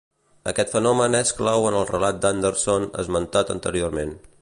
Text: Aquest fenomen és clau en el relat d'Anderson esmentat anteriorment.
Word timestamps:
Aquest 0.51 0.71
fenomen 0.75 1.17
és 1.19 1.33
clau 1.41 1.67
en 1.73 1.77
el 1.81 1.87
relat 1.91 2.19
d'Anderson 2.25 2.91
esmentat 3.05 3.57
anteriorment. 3.59 4.21